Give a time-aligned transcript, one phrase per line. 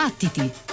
[0.00, 0.69] Battiti!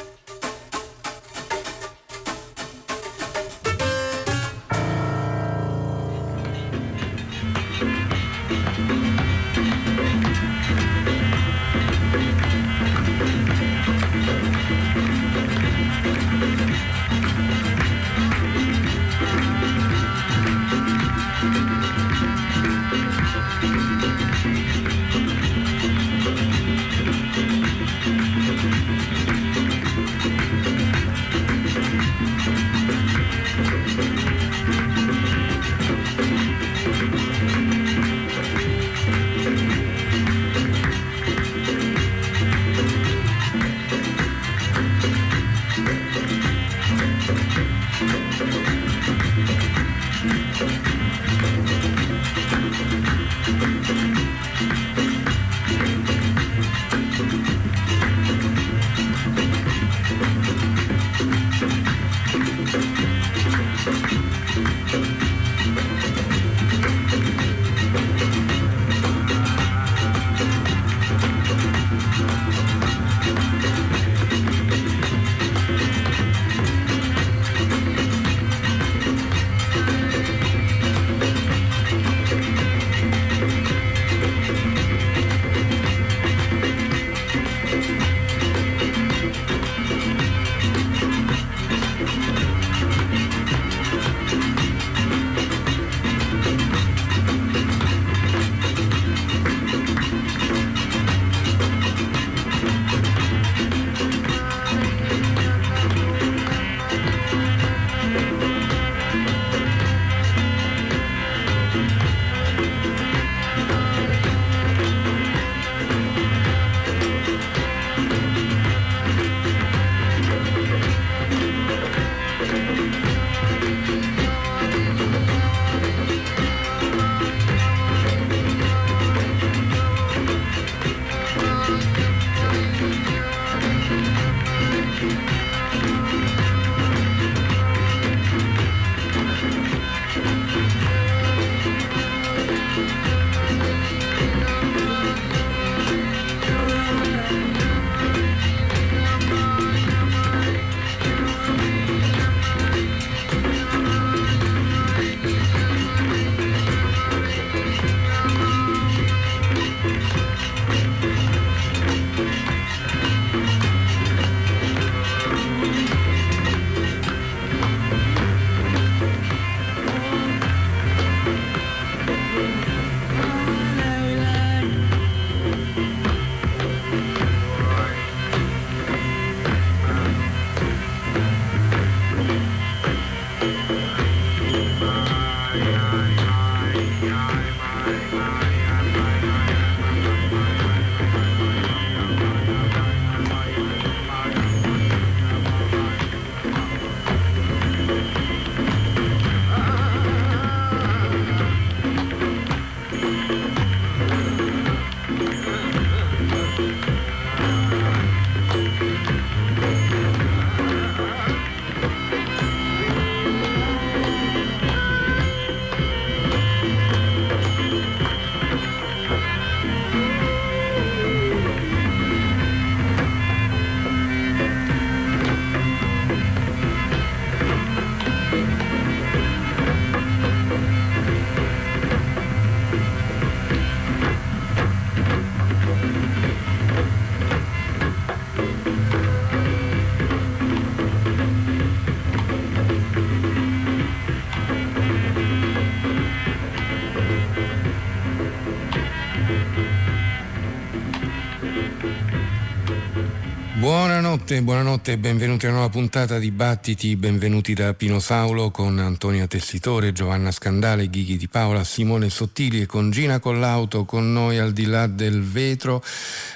[254.27, 258.77] Buonanotte, buonanotte e benvenuti a una nuova puntata di Battiti, benvenuti da Pino Saulo con
[258.77, 264.37] Antonia Tessitore, Giovanna Scandale, Ghighi Di Paola, Simone Sottili e con Gina Collauto con noi
[264.37, 265.81] al di là del vetro.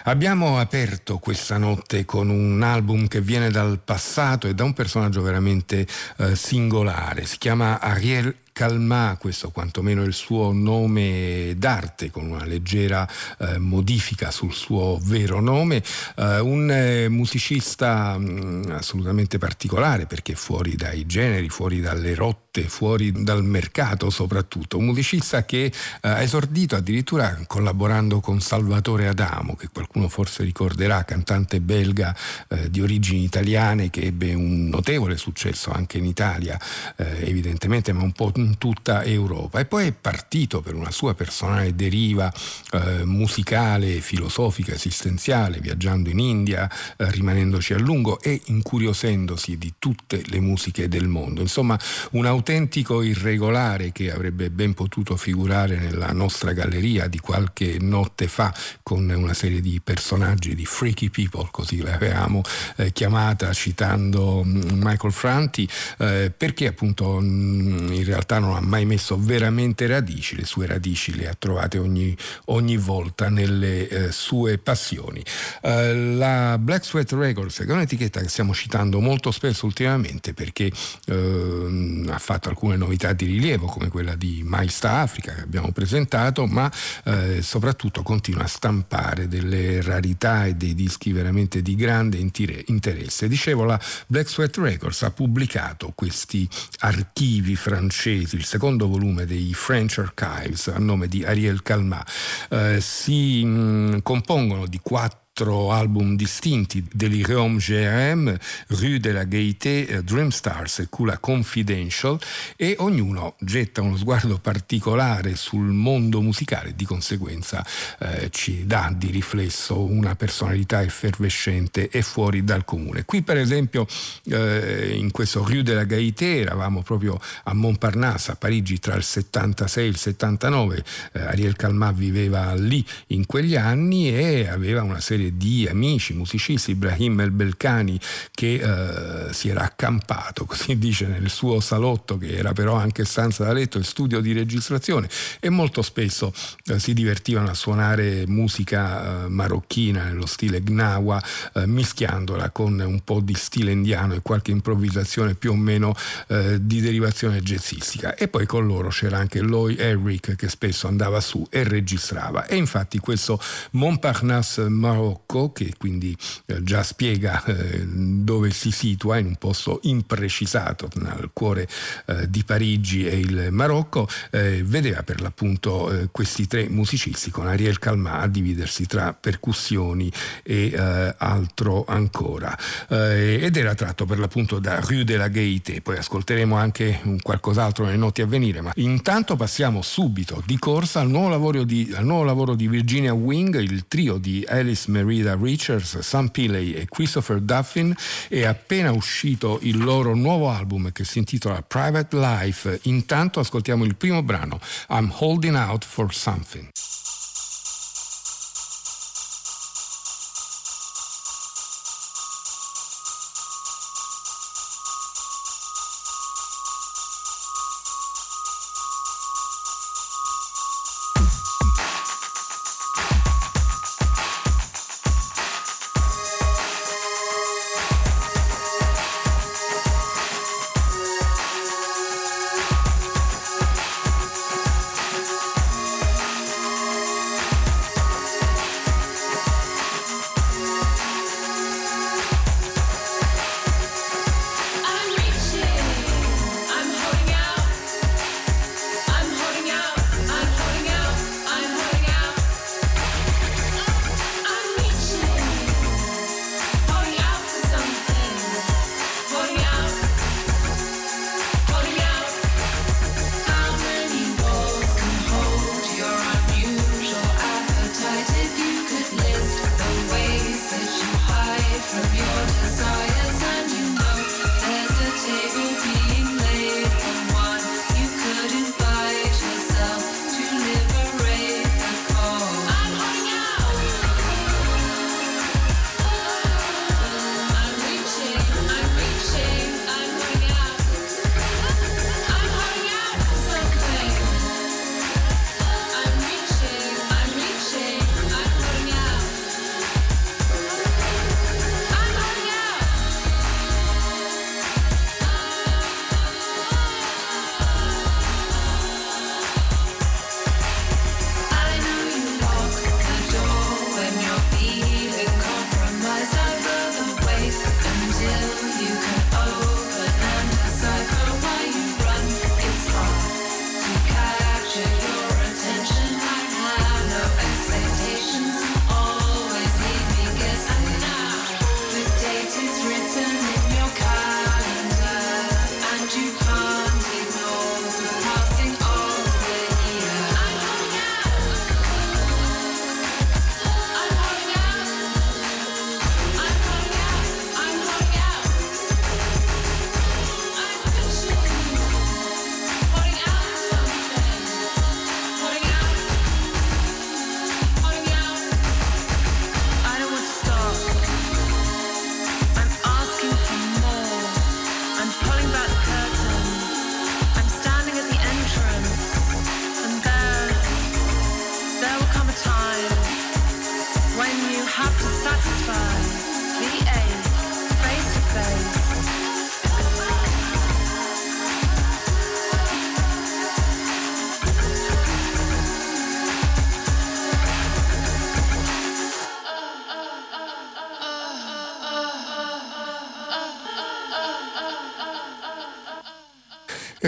[0.04, 5.22] Abbiamo aperto questa notte con un album che viene dal passato e da un personaggio
[5.22, 5.86] veramente
[6.20, 12.46] eh, singolare, si chiama Ariel Calma, questo quantomeno è il suo nome d'arte, con una
[12.46, 13.10] leggera
[13.40, 15.81] eh, modifica sul suo vero nome,
[16.16, 22.62] eh, un eh, musicista mh, mm, assolutamente particolare perché fuori dai generi, fuori dalle rotte,
[22.62, 29.56] fuori dal mercato soprattutto, un musicista che eh, ha esordito addirittura collaborando con Salvatore Adamo,
[29.56, 32.16] che qualcuno forse ricorderà, cantante belga
[32.50, 36.60] eh, di origini italiane che ebbe un notevole successo anche in Italia,
[36.98, 39.59] eh, evidentemente, ma un po' in tutta Europa.
[39.59, 42.31] E poi è partito per una sua personale deriva
[42.71, 50.21] eh, musicale, filosofica, esistenziale, viaggiando in India, eh, rimanendoci a lungo e incuriosendosi di tutte
[50.25, 51.42] le musiche del mondo.
[51.42, 51.80] Insomma,
[52.12, 58.54] un autentico irregolare che avrebbe ben potuto figurare nella nostra galleria di qualche notte fa
[58.83, 62.42] con una serie di personaggi di freaky people, così l'avevamo
[62.77, 65.68] eh, chiamata citando mm, Michael Franti,
[66.00, 71.16] eh, perché appunto mm, in realtà non ha mai messo veramente radici, le sue radici
[71.16, 72.16] le ha trovate ogni,
[72.46, 75.24] ogni volta nelle eh, sue passioni.
[75.62, 80.72] Eh, la Black Sweat Records è un'etichetta che stiamo citando molto spesso ultimamente perché
[81.06, 86.46] ehm, ha fatto alcune novità di rilievo come quella di Maista Africa che abbiamo presentato,
[86.46, 86.72] ma
[87.06, 93.28] eh, soprattutto continua a stampare delle rarità e dei dischi veramente di grande interesse.
[93.28, 96.48] Dicevo, la Black Sweat Records ha pubblicato questi
[96.80, 102.09] archivi francesi, il secondo volume dei French Archives a nome di Ariel Calmat.
[102.50, 109.88] Eh, si mh, compongono di quattro quattro album distinti, Delirium GRM, Rue de la Gaieté,
[109.88, 112.20] eh, Dream Stars e Kula Confidential
[112.56, 117.66] e ognuno getta uno sguardo particolare sul mondo musicale, di conseguenza
[118.00, 123.04] eh, ci dà di riflesso una personalità effervescente e fuori dal comune.
[123.06, 123.88] Qui per esempio
[124.26, 129.04] eh, in questo Rue de la Gaieté eravamo proprio a Montparnasse, a Parigi tra il
[129.04, 130.84] 76 e il 79,
[131.14, 136.72] eh, Ariel Calmat viveva lì in quegli anni e aveva una serie di amici, musicisti,
[136.72, 138.00] Ibrahim El Belkani,
[138.31, 143.44] che eh, si era accampato, così dice, nel suo salotto, che era però anche stanza
[143.44, 146.33] da letto e studio di registrazione, e molto spesso
[146.66, 151.22] eh, si divertivano a suonare musica eh, marocchina nello stile gnawa,
[151.54, 155.95] eh, mischiandola con un po' di stile indiano e qualche improvvisazione più o meno
[156.28, 158.16] eh, di derivazione jazzistica.
[158.16, 162.45] E poi con loro c'era anche Loy Eric che spesso andava su e registrava.
[162.45, 163.39] E infatti questo
[163.72, 166.15] Montparnasse Marocco Marocco, che quindi
[166.47, 171.68] eh, già spiega eh, dove si situa in un posto imprecisato nel cuore
[172.07, 178.23] eh, di Parigi e il Marocco, vedeva per l'appunto questi tre musicisti con Ariel Calmat
[178.23, 180.12] a dividersi tra percussioni
[180.44, 180.73] e
[181.18, 182.57] altro ancora.
[182.88, 187.85] ed era tratto per l'appunto da Rue de la Gaieté, poi ascolteremo anche un qualcos'altro
[187.85, 192.06] nelle notti a venire, ma intanto passiamo subito di corsa al nuovo lavoro di, al
[192.06, 196.86] nuovo lavoro di Virginia Wing, il trio di Alice Marie Rita Richards, Sam Pilley e
[196.86, 197.95] Christopher Duffin
[198.27, 202.80] è appena uscito il loro nuovo album che si intitola Private Life.
[202.83, 204.59] Intanto ascoltiamo il primo brano,
[204.89, 206.69] I'm Holding Out for Something.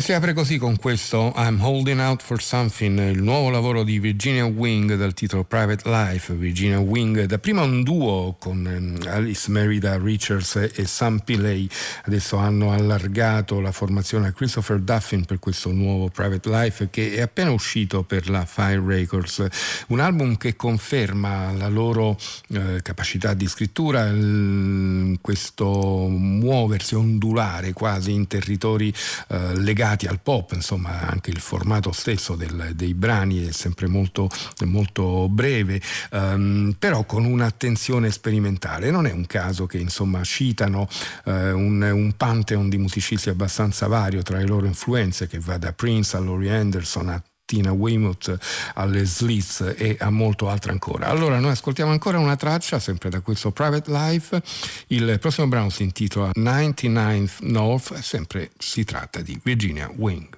[0.04, 4.44] Si apre così con questo I'm Holding Out for Something, il nuovo lavoro di Virginia
[4.44, 6.34] Wing dal titolo Private Life.
[6.34, 11.70] Virginia Wing, da prima un duo con ehm, Alice Merida Richards e Sam Pillay,
[12.04, 17.22] adesso hanno allargato la formazione a Christopher Duffin per questo nuovo Private Life che è
[17.22, 19.48] appena uscito per la Fire Records,
[19.88, 22.18] un album che conferma la loro
[22.50, 28.94] eh, capacità di scrittura, il, questo muoversi, ondulare quasi in territori
[29.30, 33.88] eh, legati legati al pop, insomma anche il formato stesso del, dei brani è sempre
[33.88, 34.30] molto,
[34.66, 35.82] molto breve,
[36.12, 38.90] um, però con un'attenzione sperimentale.
[38.92, 40.88] Non è un caso che insomma citano
[41.26, 45.74] uh, un, un pantheon di musicisti abbastanza vario tra le loro influenze che va da
[45.74, 48.36] Prince a Laurie Anderson a Tina Weymouth,
[48.74, 51.06] alle Slits e a molto altro ancora.
[51.06, 54.42] Allora noi ascoltiamo ancora una traccia, sempre da questo Private Life.
[54.88, 60.36] Il prossimo brano si intitola 99th North, sempre si tratta di Virginia Wing.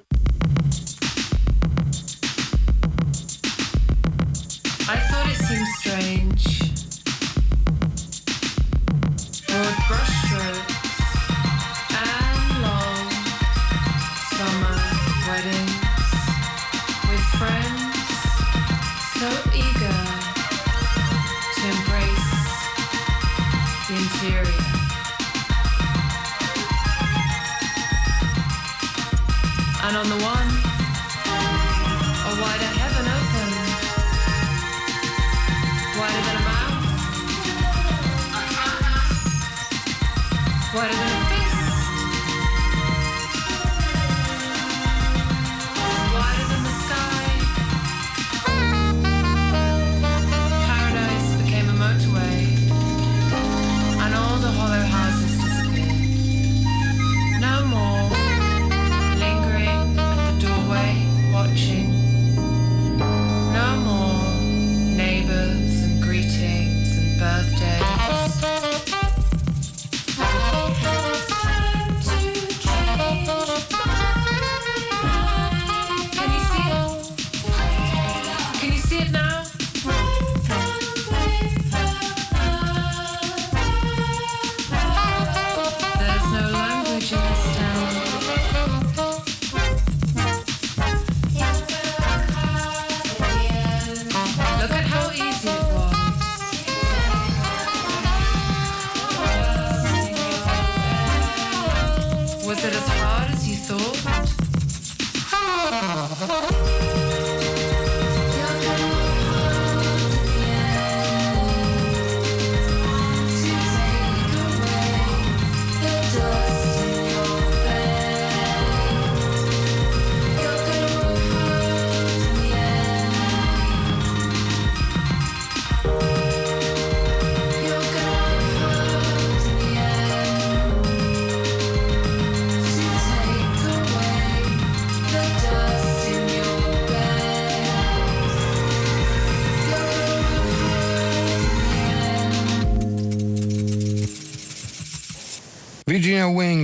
[4.87, 6.24] I thought it seemed strange.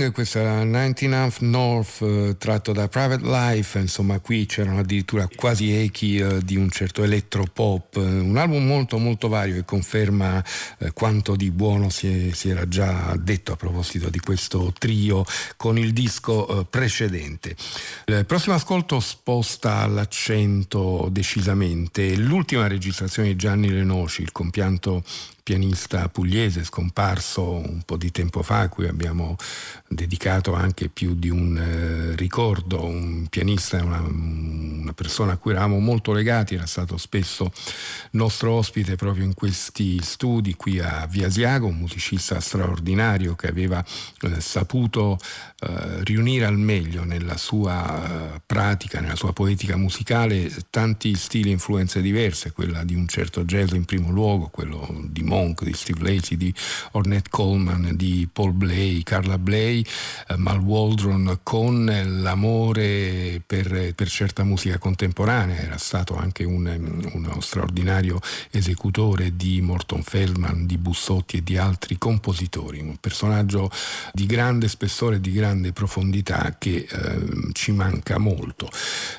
[0.02, 6.16] Wing, questa 99th North eh, tratto da Private Life, insomma qui c'erano addirittura quasi echi
[6.16, 10.42] eh, di un certo elettropop, un album molto molto vario e conferma
[10.78, 15.24] eh, quanto di buono si, è, si, era già detto a proposito di questo trio
[15.56, 17.54] con il disco eh, precedente.
[18.06, 25.02] Il prossimo ascolto sposta l'accento decisamente, l'ultima registrazione di Gianni Lenoci, il compianto
[25.42, 29.36] pianista pugliese scomparso un po' di tempo fa, a cui abbiamo
[29.88, 35.80] dedicato anche più di un eh, ricordo, un pianista, una, una persona a cui eravamo
[35.80, 37.52] molto legati, era stato spesso
[38.12, 43.84] nostro ospite proprio in questi studi qui a Via Siago, un musicista straordinario che aveva
[44.20, 45.18] eh, saputo
[45.60, 51.52] eh, riunire al meglio nella sua eh, pratica, nella sua poetica musicale tanti stili e
[51.52, 56.02] influenze diverse, quella di un certo jazz in primo luogo, quello di Monk, di Steve
[56.02, 56.52] Lacey, di
[56.92, 59.82] Ornette Coleman, di Paul Blay, Carla Bley,
[60.28, 61.86] eh, Mal Waldron con
[62.20, 68.20] l'amore per, per, certa musica contemporanea, era stato anche un, uno straordinario
[68.50, 73.70] esecutore di Morton Feldman, di Bussotti e di altri compositori, un personaggio
[74.12, 78.68] di grande spessore e di grande profondità che eh, ci manca molto.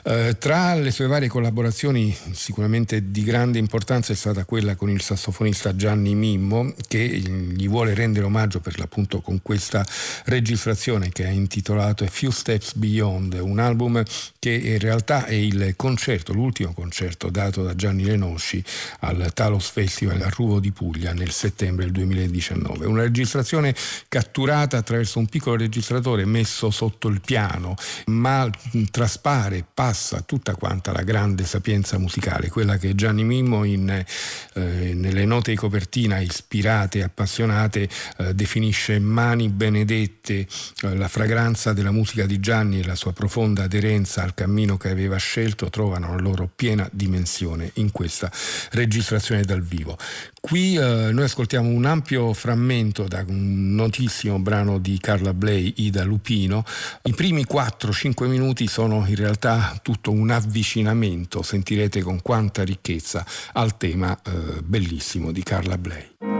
[0.04, 5.02] Eh, tra le sue varie collaborazioni sicuramente di grande importanza è stata quella con il
[5.02, 9.86] sassofonista Gianni Mimmo che gli vuole rendere omaggio per l'appunto con questa
[10.26, 14.04] registrazione che ha intitolato A Few Steps Beyond, un album
[14.40, 18.64] che in realtà è il concerto, l'ultimo concerto dato da Gianni Lenosci
[19.00, 22.86] al Talos Festival a Ruvo di Puglia nel settembre del 2019.
[22.86, 23.74] Una registrazione
[24.10, 27.76] catturata attraverso un piccolo registratore messo sotto il piano,
[28.08, 28.50] ma
[28.92, 35.26] traspare, passa tutta quanta la grande sapienza musicale, quella che Gianni Mimmo in, eh, nelle
[35.26, 40.48] note di copertina ispirate e appassionate eh, definisce mani benedette,
[40.82, 44.90] eh, la fragranza della musica di Gianni e la sua profonda aderenza al cammino che
[44.90, 48.32] aveva scelto trovano la loro piena dimensione in questa
[48.72, 49.98] registrazione dal vivo.
[50.46, 56.04] Qui eh, noi ascoltiamo un ampio frammento da un notissimo brano di Carla Bley, Ida
[56.04, 56.66] Lupino.
[57.04, 63.78] I primi 4-5 minuti sono in realtà tutto un avvicinamento, sentirete con quanta ricchezza, al
[63.78, 65.83] tema eh, bellissimo di Carla Bley.
[65.84, 66.33] blij.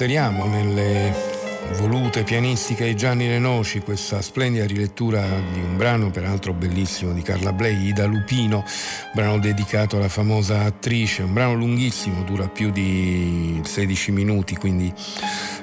[0.00, 1.12] Inseriamo nelle
[1.72, 5.20] volute pianistica di Gianni Lenoci, questa splendida rilettura
[5.52, 8.64] di un brano peraltro bellissimo di Carla Blei, Ida Lupino,
[9.12, 14.90] brano dedicato alla famosa attrice, un brano lunghissimo, dura più di 16 minuti, quindi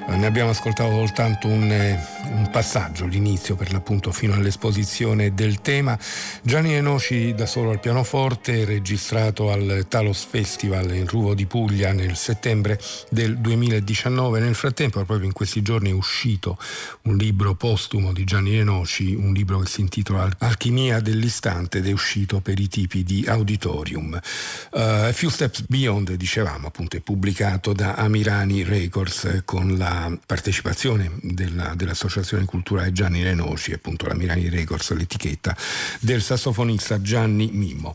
[0.08, 5.60] eh, ne abbiamo ascoltato soltanto un, eh, un, passaggio, l'inizio per l'appunto fino all'esposizione del
[5.60, 5.98] tema.
[6.42, 12.16] Gianni Enoci da solo al pianoforte, registrato al Talos Festival in Ruvo di Puglia nel
[12.16, 14.40] settembre del 2019.
[14.40, 16.58] Nel frattempo, proprio in questi giorni, è uscito
[17.02, 21.92] un libro postumo di Gianni Enoci, un libro che si intitola Alchimia dell'istante ed è
[21.92, 24.18] uscito per i tipi di auditorium.
[24.72, 31.72] Uh, Few Steps Beyond, dicevamo, appunto, è pubblicato da Amirani Records con la partecipazione della,
[31.74, 35.56] dell'Associazione Culturale Gianni Lenoci, appunto la Mirani Records, l'etichetta
[36.00, 37.94] del sassofonista Gianni Mimmo.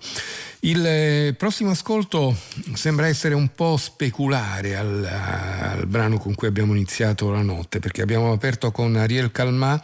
[0.61, 2.35] Il eh, prossimo ascolto
[2.73, 8.01] sembra essere un po' speculare al, al brano con cui abbiamo iniziato la notte, perché
[8.01, 9.81] abbiamo aperto con Ariel Calmà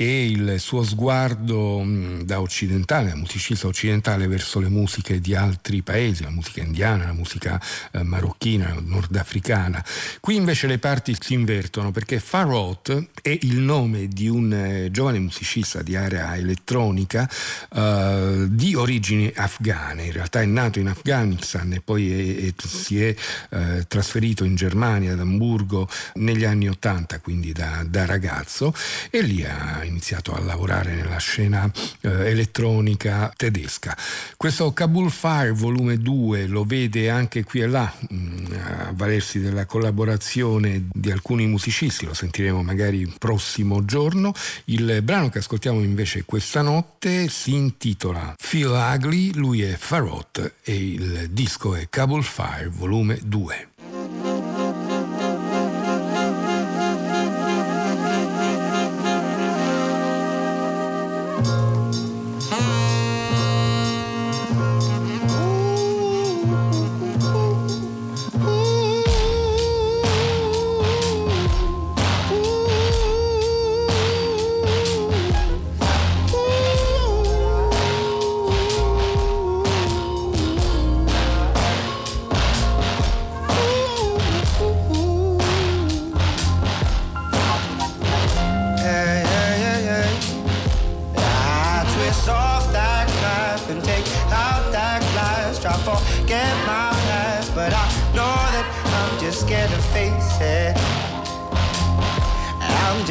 [0.00, 1.84] e il suo sguardo
[2.22, 7.12] da occidentale, da musicista occidentale verso le musiche di altri paesi, la musica indiana, la
[7.12, 7.60] musica
[7.90, 9.84] eh, marocchina, nordafricana.
[10.18, 15.18] Qui invece le parti si invertono perché Farot è il nome di un eh, giovane
[15.18, 17.28] musicista di area elettronica
[17.70, 23.04] eh, di origini afghane, in realtà è nato in Afghanistan e poi è, è, si
[23.04, 23.14] è
[23.50, 28.72] eh, trasferito in Germania, ad Amburgo, negli anni Ottanta, quindi da, da ragazzo,
[29.10, 33.96] e lì ha iniziato a lavorare nella scena eh, elettronica tedesca.
[34.36, 39.40] Questo Kabul Fire volume 2 lo vede anche qui e là, mh, mm, a valersi
[39.40, 44.32] della collaborazione di alcuni musicisti, lo sentiremo magari prossimo giorno.
[44.66, 50.74] Il brano che ascoltiamo invece questa notte si intitola Feel Ugly, lui è Farot e
[50.74, 53.69] il disco è Kabul Fire volume 2.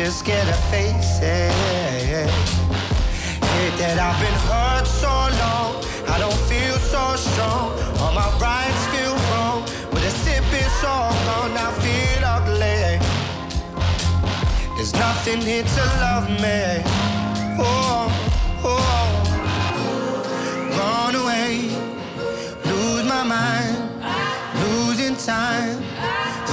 [0.06, 1.52] just get a face it.
[3.52, 5.12] Hate that I've been hurt so
[5.44, 7.76] long, I don't feel so strong.
[8.00, 12.98] All my rights feel wrong, with a sip it's all gone, I feel ugly.
[14.78, 16.82] There's nothing here to love me.
[17.60, 18.08] Oh,
[18.64, 19.12] oh.
[20.80, 21.76] Run away,
[22.72, 23.76] lose my mind,
[24.64, 25.76] losing time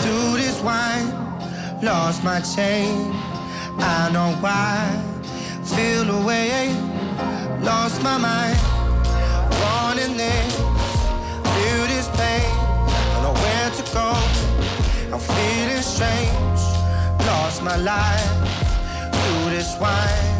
[0.01, 1.07] through this wine,
[1.81, 3.26] lost my chain.
[3.79, 5.03] I know why.
[5.65, 6.75] Feel away,
[7.63, 8.59] lost my mind.
[9.61, 10.57] Born in this,
[11.55, 12.51] feel this pain.
[13.15, 14.09] I know where to go.
[15.13, 16.61] I'm feeling strange.
[17.27, 18.31] Lost my life
[19.13, 20.33] through this wine.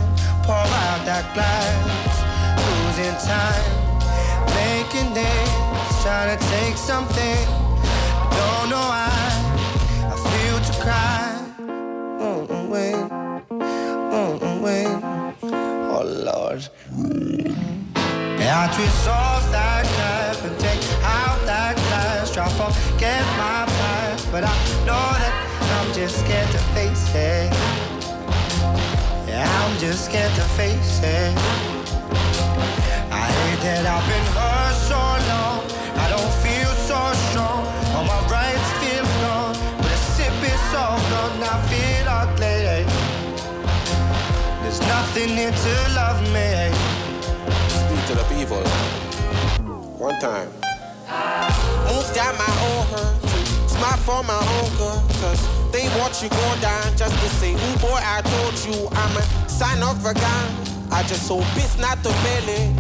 [0.45, 2.17] Pour out that glass.
[2.67, 3.67] Losing time,
[4.55, 6.03] making this.
[6.03, 7.39] Trying to take something.
[8.23, 9.26] I don't know why.
[16.49, 16.69] God.
[18.39, 22.33] Can't resolve that curse and take out that curse.
[22.33, 24.55] Try to forget my past, but I
[24.87, 25.35] know that
[25.77, 27.51] I'm just scared to face it.
[29.27, 31.35] Yeah, I'm just scared to face it.
[33.11, 35.59] I hate that I've been hurt so long.
[35.99, 37.67] I don't feel so strong.
[37.95, 39.57] All my rights feel gone.
[39.79, 41.43] But a sip is all gone.
[41.43, 42.66] I feel ugly.
[47.69, 48.59] Speak to the people.
[49.97, 50.49] One time.
[51.87, 53.71] Moved out my own hurt.
[53.71, 55.01] Smart for my own good.
[55.21, 59.17] Cause they watch you go down just to say, Ooh boy, I told you I'm
[59.17, 60.51] a sign of a gun.
[60.91, 62.75] I just hope it's not the belly.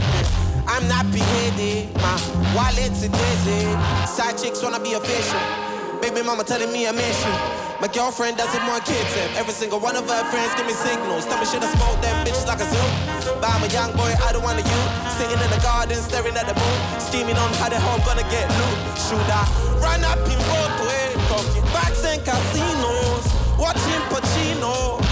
[0.66, 1.94] I'm not beheaded.
[2.02, 2.18] My
[2.54, 4.08] wallet's a desert.
[4.08, 5.65] Side chicks wanna be official.
[6.06, 7.34] Baby mama telling me I miss you.
[7.82, 11.26] My girlfriend doesn't want kids and every single one of her friends give me signals.
[11.26, 12.88] Tell me should I smoke them bitches like a zoo?
[13.42, 14.82] But I'm a young boy, I don't want to you.
[15.18, 16.78] Sitting in the garden, staring at the moon.
[17.02, 18.78] Scheming on how the hell I'm gonna get loot.
[18.94, 19.50] Should I
[19.82, 21.10] run up in Broadway?
[21.26, 23.26] Talking Bats and casinos,
[23.58, 25.02] watching Pacino.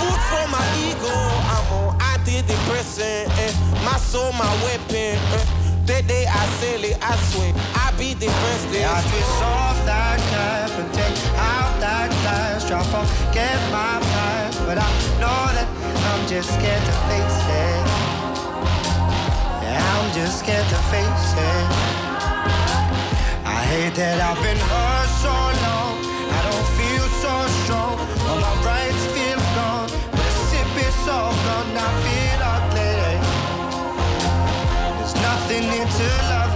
[0.00, 3.28] Food for my ego, I'm on antidepressant.
[3.36, 3.52] Eh.
[3.84, 5.12] My soul, my weapon.
[5.12, 5.67] Eh.
[5.88, 8.76] That day I sell it, I swear, I be defenseless.
[8.76, 12.68] Yeah, I twist off that cap and take out that glass.
[12.68, 14.84] Try to forget my past, but I
[15.16, 15.64] know that
[16.12, 17.88] I'm just scared to face it.
[19.64, 21.66] I'm just scared to face it.
[23.48, 26.04] I hate that I've been hurt so long.
[26.04, 27.32] I don't feel so
[27.64, 27.96] strong.
[28.28, 29.88] All my rights feel gone.
[30.12, 31.72] But the sip is all gone.
[31.80, 32.27] I feel
[35.48, 36.47] nothing here to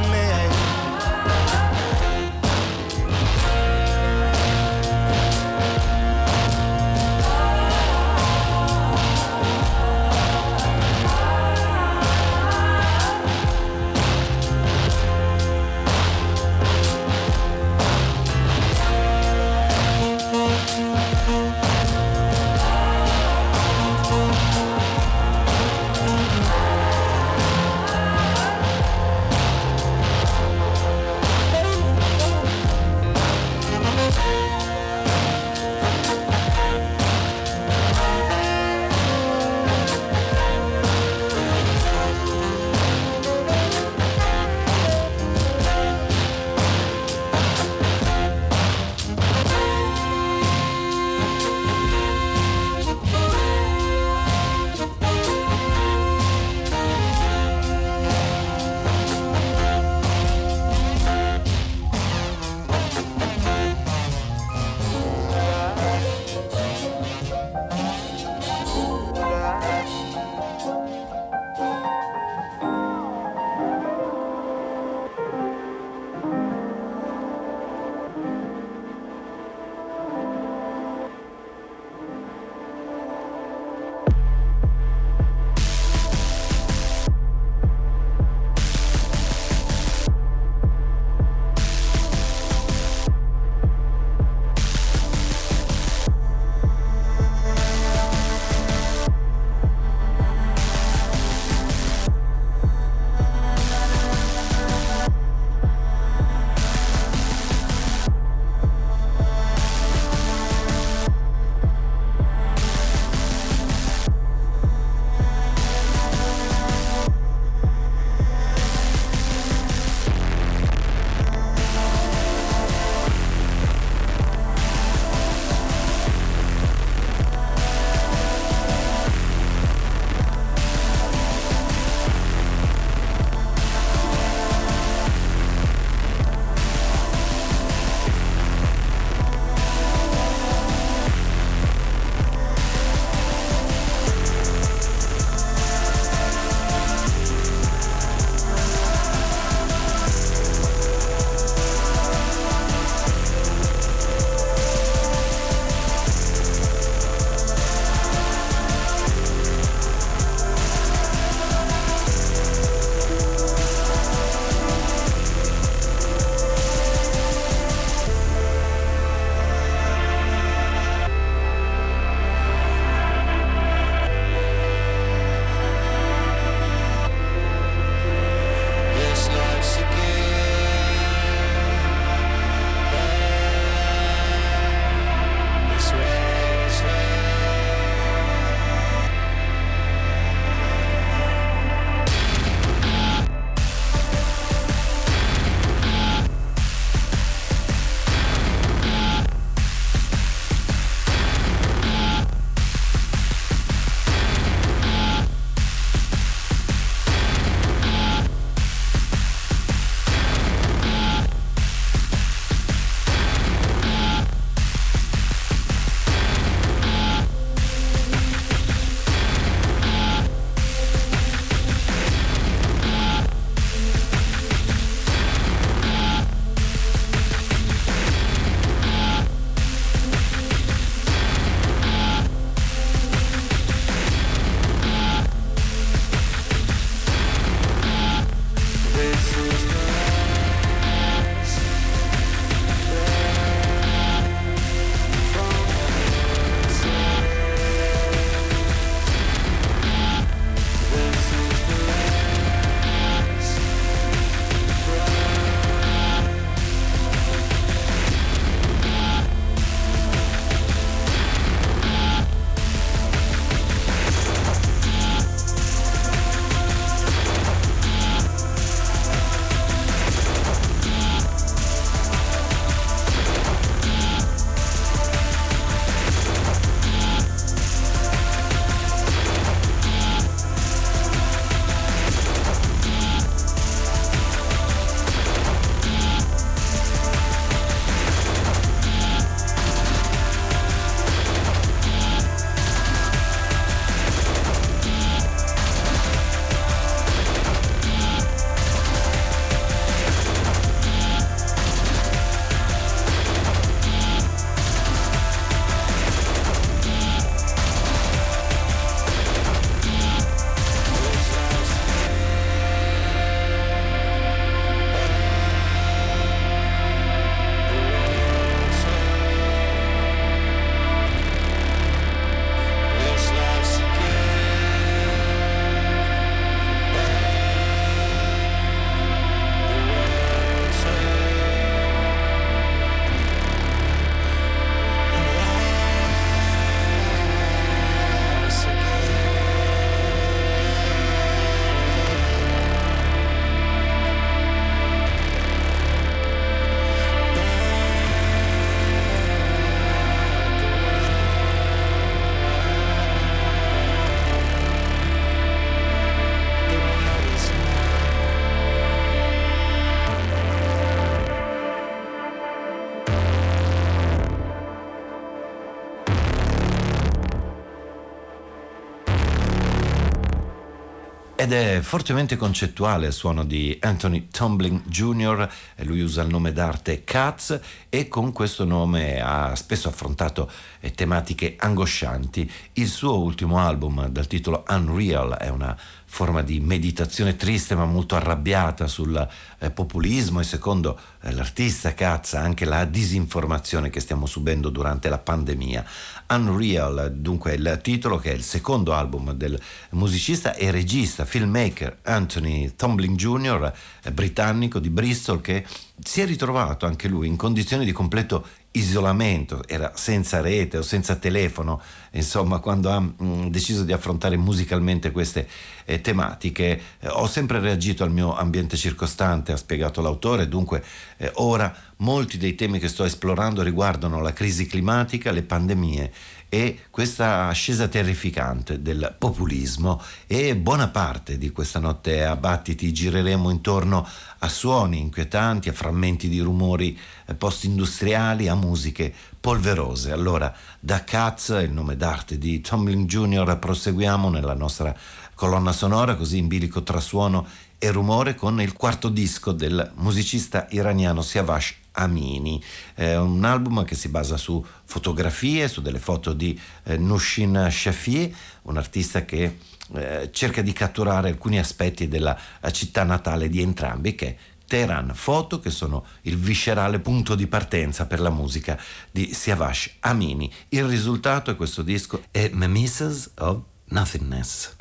[371.42, 377.02] ed è fortemente concettuale il suono di Anthony Tumbling Jr., lui usa il nome d'arte
[377.02, 382.48] Katz e con questo nome ha spesso affrontato eh, tematiche angoscianti.
[382.74, 385.76] Il suo ultimo album dal titolo Unreal è una
[386.14, 389.16] forma di meditazione triste ma molto arrabbiata sul
[389.58, 395.16] eh, populismo e secondo eh, l'artista Katz anche la disinformazione che stiamo subendo durante la
[395.16, 395.82] pandemia.
[396.28, 399.58] Unreal, dunque il titolo che è il secondo album del
[399.92, 405.64] musicista e regista, filmmaker Anthony Tumbling Jr., eh, britannico di Bristol che
[405.98, 411.16] si è ritrovato anche lui in condizioni di completo isolamento, era senza rete o senza
[411.16, 411.80] telefono,
[412.12, 415.46] insomma quando ha mh, mm, deciso di affrontare musicalmente queste
[415.84, 420.82] eh, tematiche eh, ho sempre reagito al mio ambiente circostante, ha spiegato l'autore, dunque
[421.18, 426.12] eh, ora molti dei temi che sto esplorando riguardano la crisi climatica, le pandemie
[426.54, 433.48] e questa ascesa terrificante del populismo e buona parte di questa notte a battiti gireremo
[433.48, 440.12] intorno a suoni inquietanti, a frammenti di rumori eh, post-industriali, a musiche polverose.
[440.12, 444.94] Allora, da Katz, il nome d'arte di Tomlin Jr., proseguiamo nella nostra
[445.34, 447.46] colonna sonora, così in bilico tra suono
[447.78, 452.62] e rumore, con il quarto disco del musicista iraniano Siavash Amini,
[452.94, 458.32] eh, un album che si basa su fotografie, su delle foto di eh, Nushin Shafie,
[458.62, 459.58] un artista che
[459.94, 462.38] eh, cerca di catturare alcuni aspetti della
[462.70, 464.36] città natale di entrambi, che è
[464.72, 468.80] Teheran, foto che sono il viscerale punto di partenza per la musica
[469.10, 470.50] di Siavash Amini.
[470.70, 474.76] Il risultato è questo disco è Memisses of Nothingness.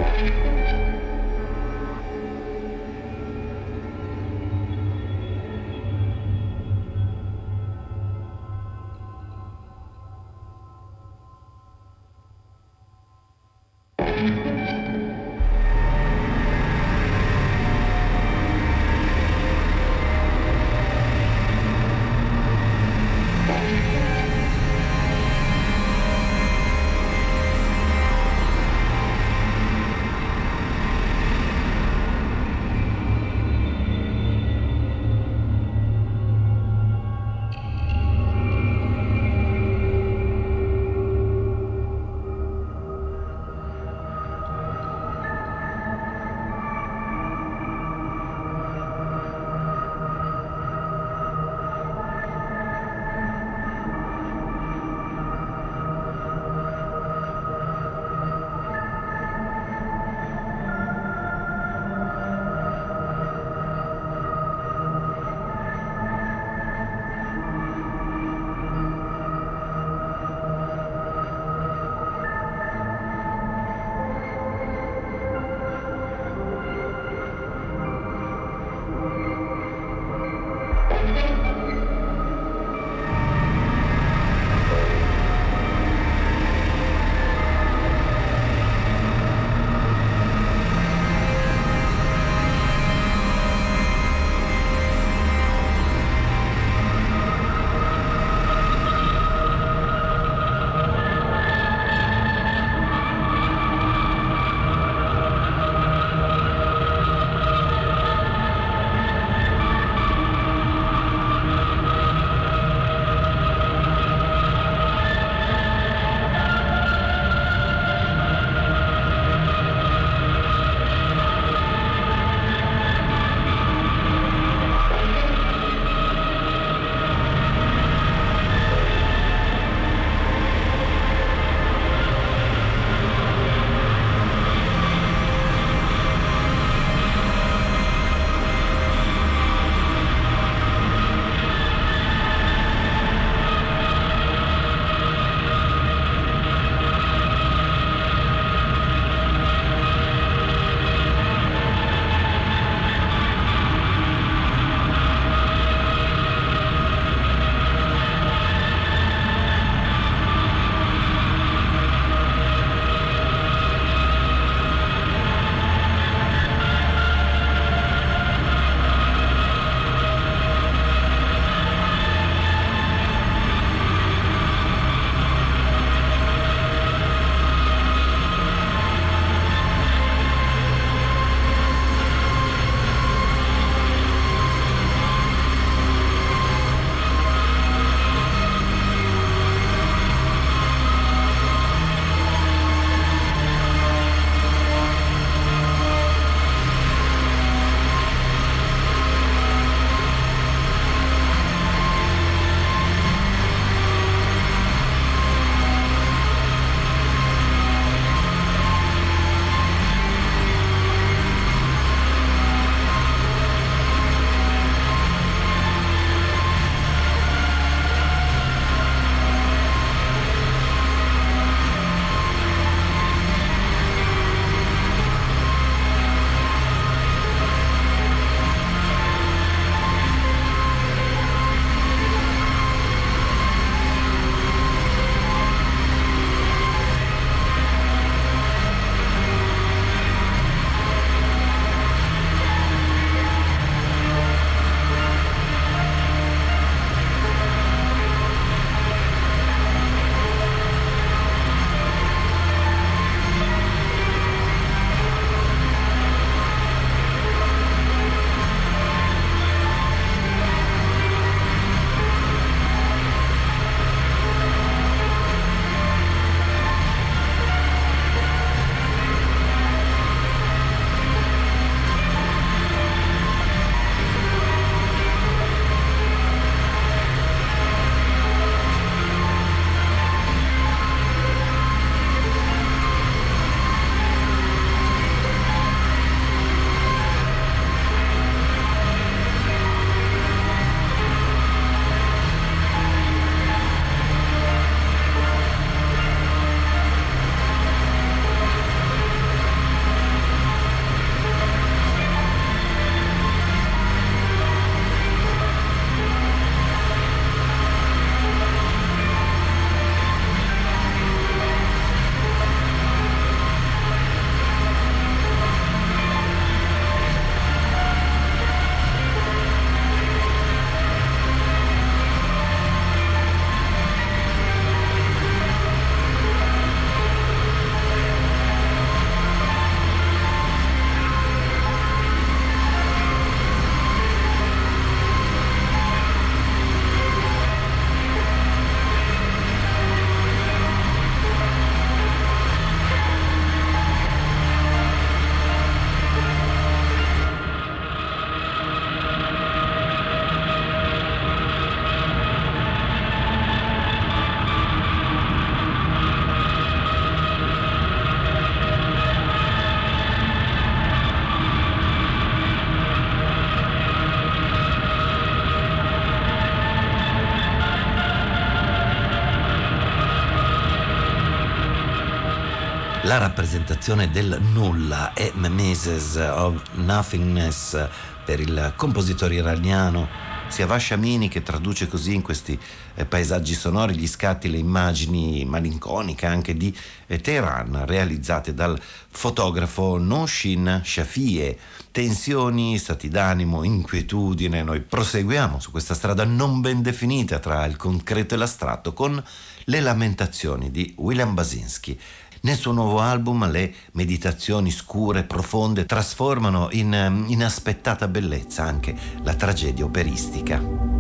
[373.22, 377.88] Rappresentazione del nulla è Memeses of Nothingness
[378.26, 380.08] per il compositore iraniano
[380.48, 382.60] sia Vasciamini che traduce così in questi
[382.96, 390.00] eh, paesaggi sonori gli scatti, le immagini malinconiche anche di eh, Teheran realizzate dal fotografo
[390.00, 391.58] Noshin Shafie.
[391.92, 398.34] Tensioni, stati d'animo, inquietudine, noi proseguiamo su questa strada non ben definita tra il concreto
[398.34, 399.24] e l'astratto con
[399.66, 402.00] le lamentazioni di William Basinski.
[402.44, 409.36] Nel suo nuovo album le meditazioni scure, profonde, trasformano in ehm, inaspettata bellezza anche la
[409.36, 410.91] tragedia operistica.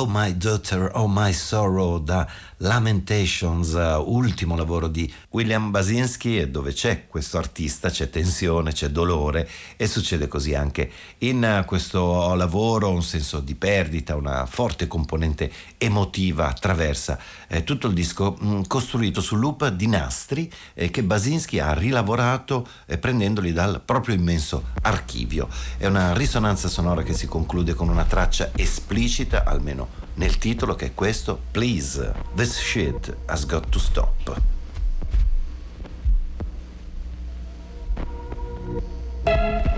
[0.00, 2.28] Oh My Daughter, Oh My Sorrow da
[2.58, 3.72] Lamentations,
[4.04, 9.86] ultimo lavoro di William Basinski e dove c'è questo artista c'è tensione, c'è dolore e
[9.86, 17.18] succede così anche in questo lavoro un senso di perdita, una forte componente emotiva attraversa
[17.46, 21.72] eh, tutto il disco mh, mm, costruito su loop di nastri eh, che Basinski ha
[21.74, 25.48] rilavorato eh, prendendoli dal proprio immenso archivio.
[25.76, 30.86] È una risonanza sonora che si conclude con una traccia esplicita, almeno nel titolo che
[30.86, 34.40] è questo Please, this shit has got to stop.
[39.24, 39.77] thank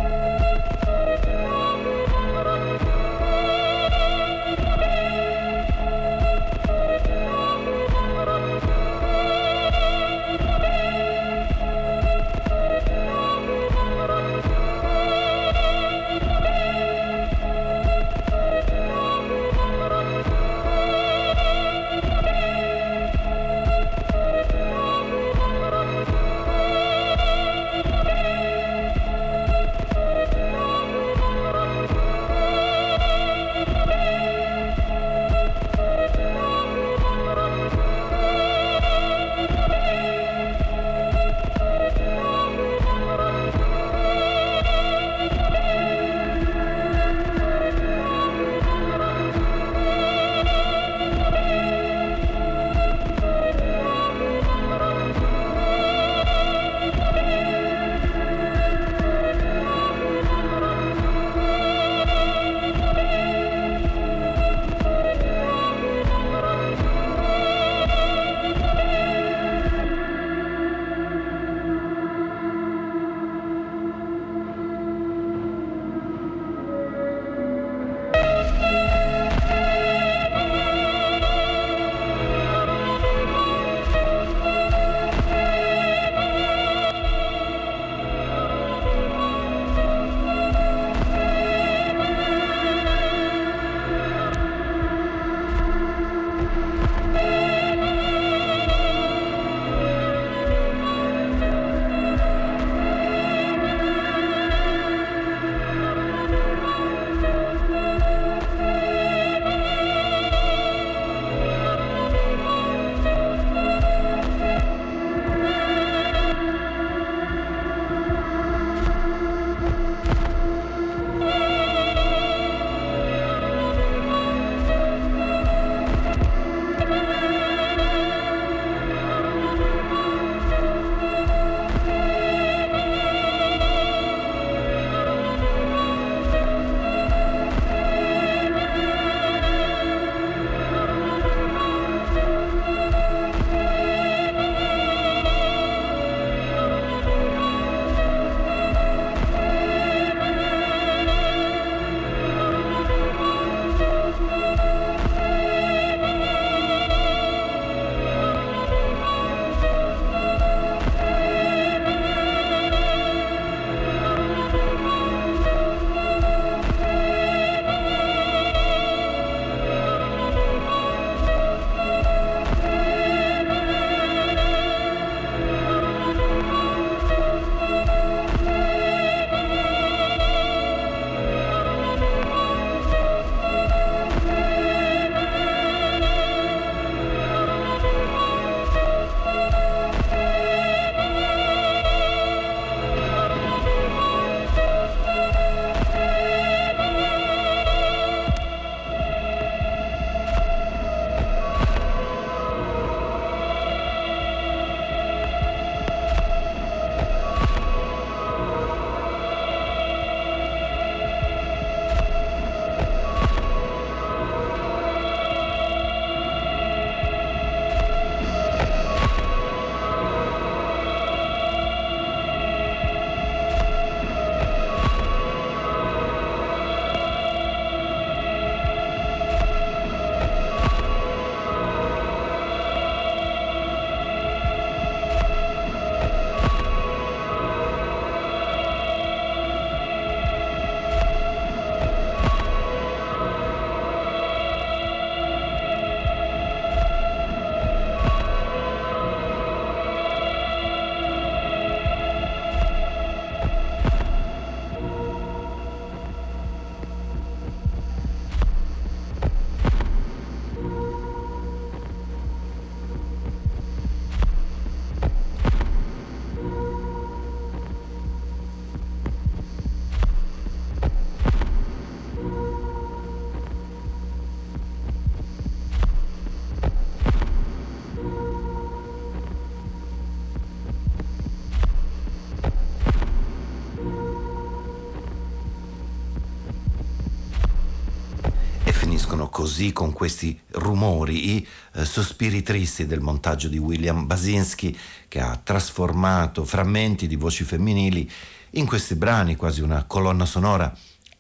[289.41, 294.77] così con questi rumori, i eh, sospiri tristi del montaggio di William Basinski
[295.09, 298.11] che ha trasformato frammenti di voci femminili
[298.51, 300.71] in questi brani, quasi una colonna sonora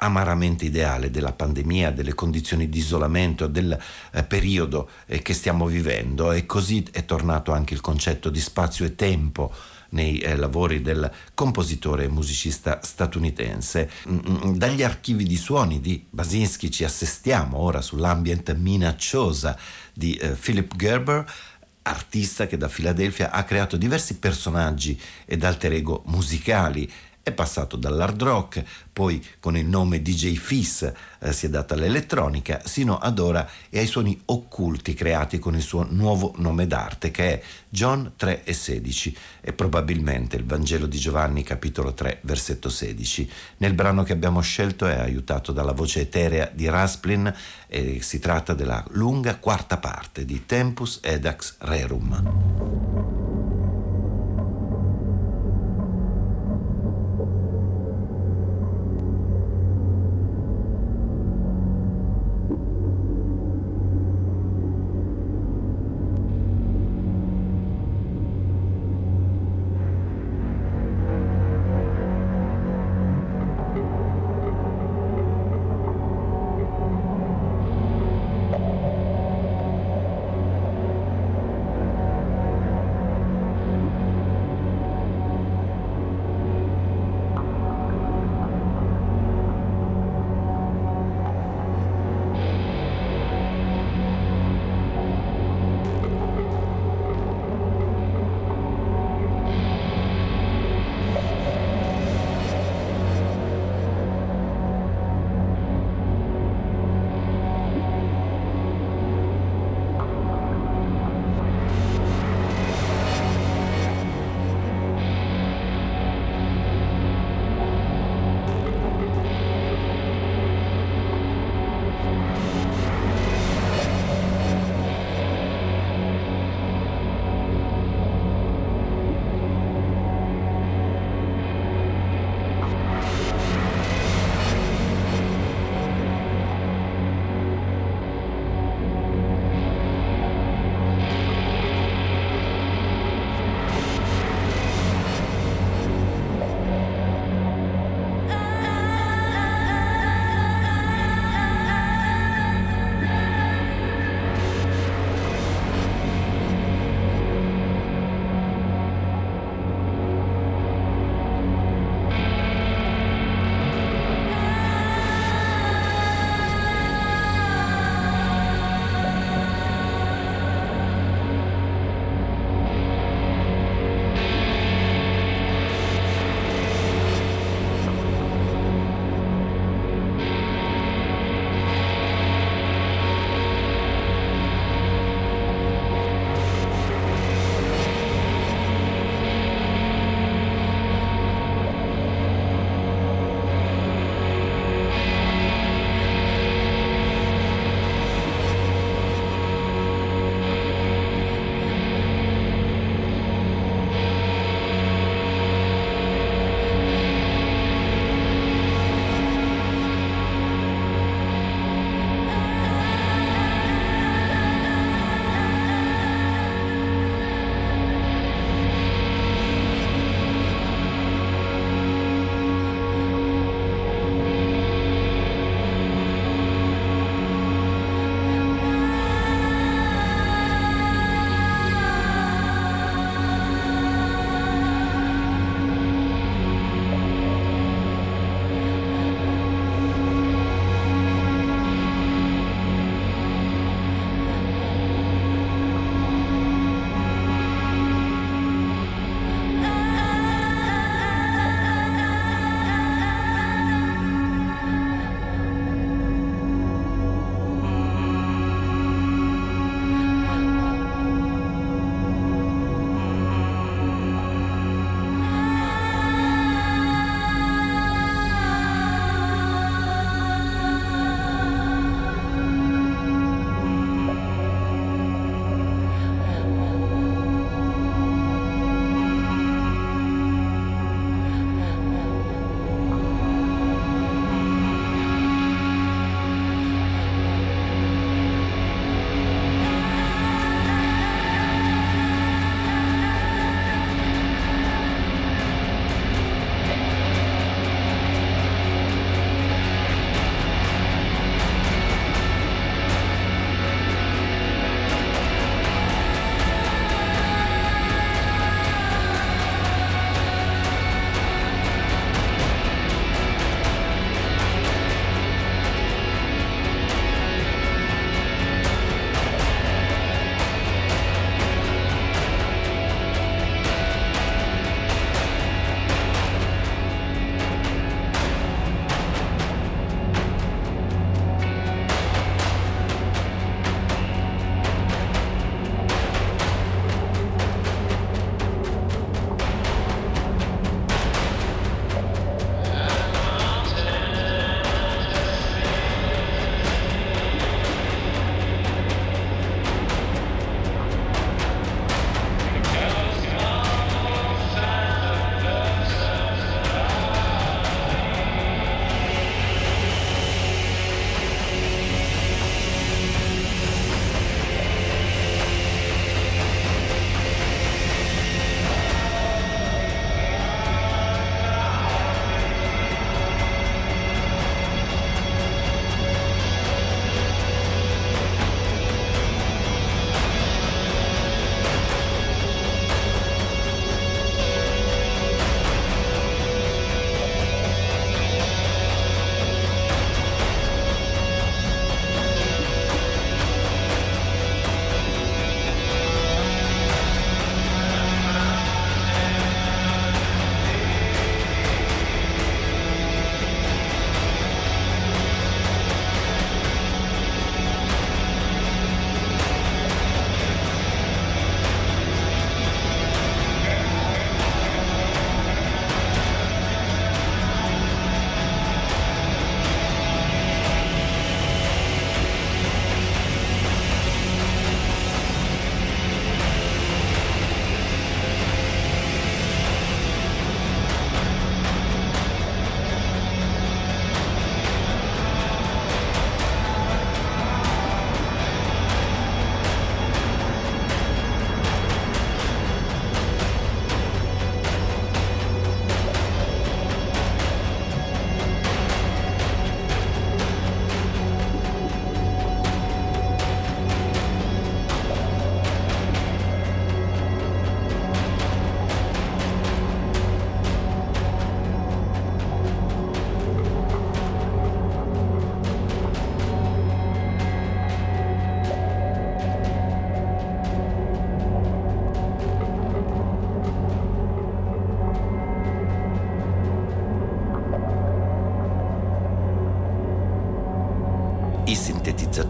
[0.02, 3.78] amaramente ideale della pandemia, delle condizioni di isolamento, del
[4.12, 6.30] eh, periodo eh, che stiamo vivendo.
[6.30, 9.50] E così è tornato anche il concetto di spazio e tempo
[9.90, 13.90] nei eh, lavori del compositore e musicista statunitense.
[14.08, 19.56] Mm, mm, dagli archivi di suoni di Basinski ci assestiamo ora sull'ambient minacciosa
[19.92, 21.24] di eh, Philip Gerber
[21.82, 26.90] artista che da Filadelfia ha creato diversi personaggi ed alter ego musicali
[27.30, 28.62] è passato dall'hard rock,
[28.92, 30.82] poi con il nome DJ Fizz
[31.20, 35.62] eh, si è data all'elettronica, sino ad ora e ai suoni occulti creati con il
[35.62, 40.98] suo nuovo nome d'arte che è John 3 e 16 e probabilmente il Vangelo di
[40.98, 43.30] Giovanni capitolo 3 versetto 16.
[43.58, 47.32] Nel brano che abbiamo scelto è aiutato dalla voce eterea di Rasplin
[47.66, 53.49] e si tratta della lunga quarta parte di Tempus Edax Rerum.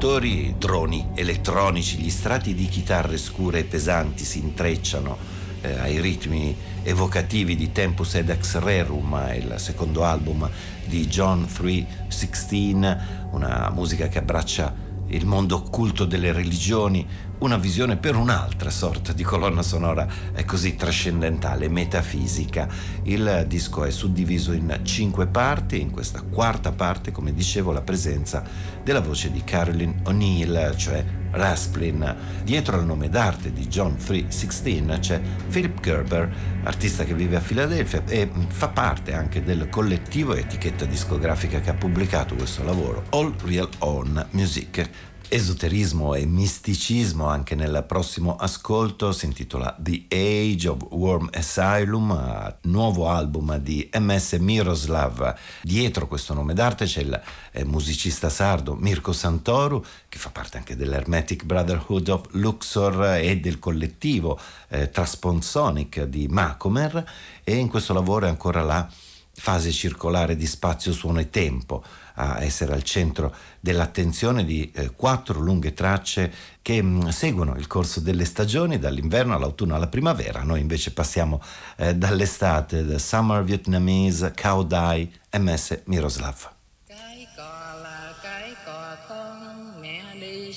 [0.00, 5.16] Sintetizzatori, droni elettronici, gli strati di chitarre scure e pesanti si intrecciano
[5.60, 10.48] eh, ai ritmi evocativi di Tempus Edax Rerum, il secondo album
[10.86, 12.96] di John 316,
[13.32, 14.74] una musica che abbraccia
[15.08, 17.06] il mondo occulto delle religioni,
[17.40, 20.06] una visione per un'altra sorta di colonna sonora
[20.50, 22.68] così trascendentale, metafisica.
[23.04, 28.42] Il disco è suddiviso in cinque parti, in questa quarta parte, come dicevo, la presenza
[28.82, 32.16] della voce di Caroline O'Neill, cioè Rasplin.
[32.42, 36.28] Dietro al nome d'arte di John 316 c'è Philip Gerber,
[36.64, 41.70] artista che vive a Filadelfia e fa parte anche del collettivo e etichetta discografica che
[41.70, 49.12] ha pubblicato questo lavoro, All Real On Music esoterismo e misticismo anche nel prossimo ascolto,
[49.12, 55.36] si intitola The Age of Worm Asylum, nuovo album di MS Miroslav.
[55.62, 57.22] Dietro questo nome d'arte c'è il
[57.52, 63.60] eh, musicista sardo Mirko Santoru, che fa parte anche dell'Hermetic Brotherhood of Luxor e del
[63.60, 64.36] collettivo
[64.68, 67.08] eh, Trasponsonic di Macomer
[67.44, 68.88] e in questo lavoro è ancora la
[69.32, 71.84] fase circolare di spazio, suono e tempo
[72.14, 76.32] a essere al centro dell'attenzione di eh, quattro lunghe tracce
[76.62, 80.42] che mh, mm, seguono il corso delle stagioni, dall'inverno all'autunno alla primavera.
[80.42, 81.42] Noi invece passiamo
[81.76, 86.58] eh, dall'estate, The Summer Vietnamese, Cao Dai, MS Miroslav.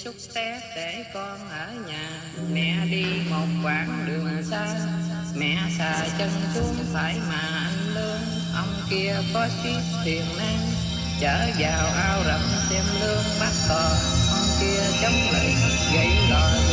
[0.03, 4.87] xúc tét để con ở nhà mẹ đi một quãng đường xa
[5.35, 8.21] mẹ xà chân xuống phải mà anh lương
[8.55, 10.72] ông kia có chiếc thuyền nan
[11.19, 13.91] chở vào ao rậm xem lương bắt cò
[14.31, 15.53] con kia chống lại
[15.93, 16.72] gãy lò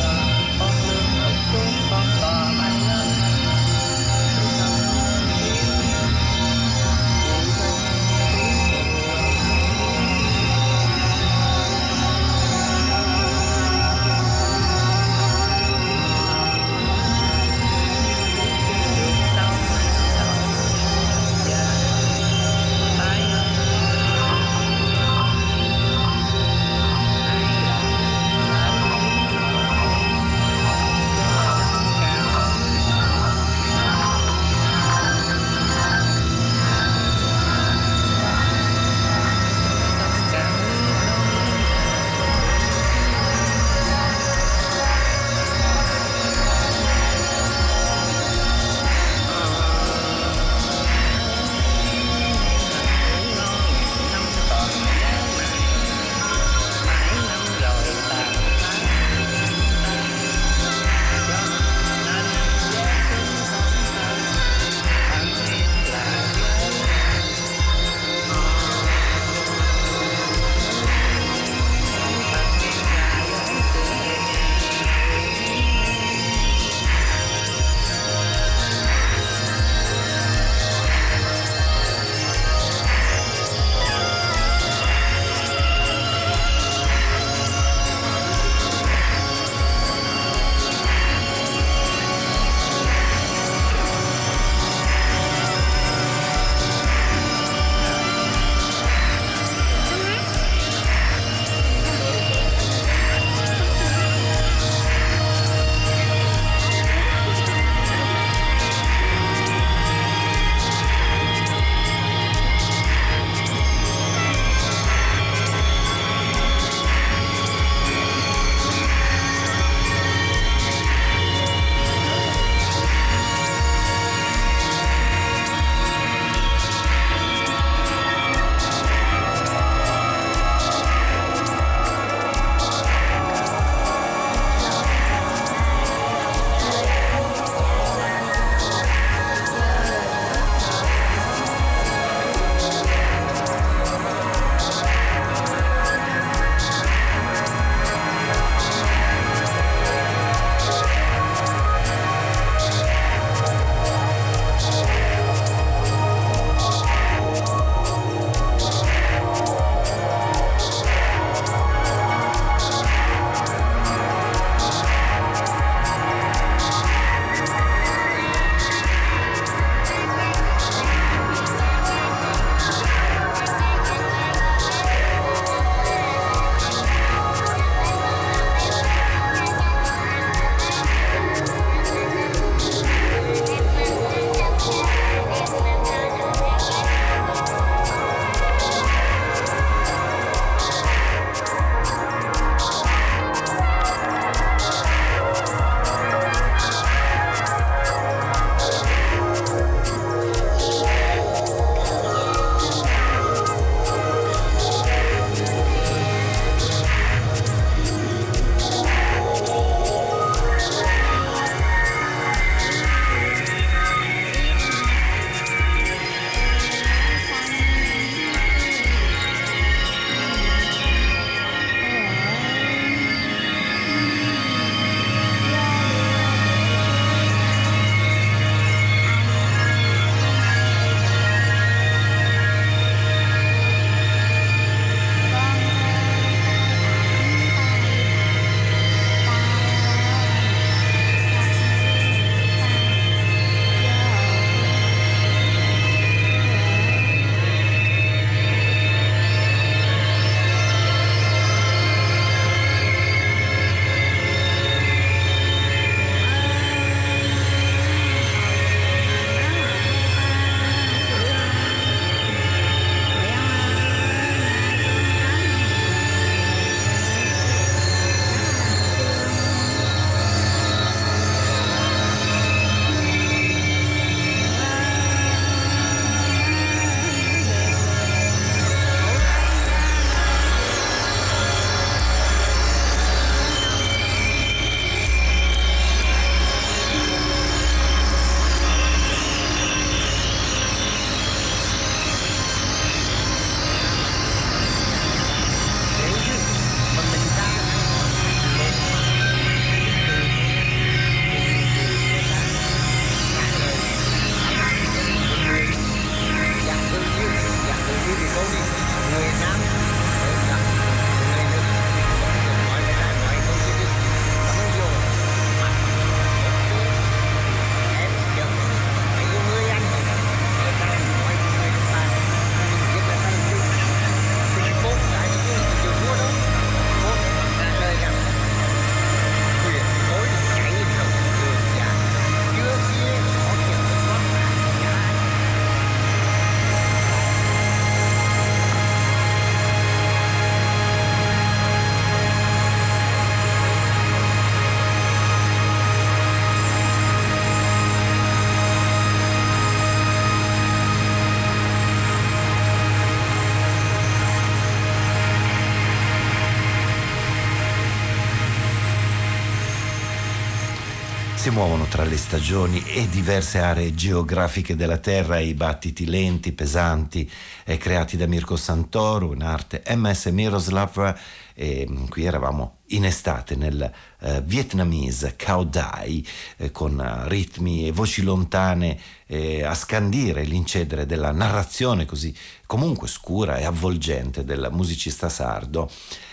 [361.51, 367.29] si muovono tra le stagioni e diverse aree geografiche della Terra i battiti lenti, pesanti,
[367.65, 371.19] eh, creati da Mirko Santoro, in arte MS Miroslav.
[371.53, 376.25] E mm, qui eravamo in estate nel eh, vietnamese Cao Dai
[376.57, 378.97] eh, con ritmi e voci lontane
[379.27, 382.33] eh, a scandire l'incedere della narrazione così
[382.65, 385.91] comunque scura e avvolgente del musicista sardo.